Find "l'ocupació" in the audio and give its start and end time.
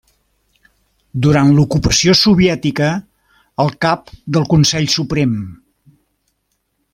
1.57-2.15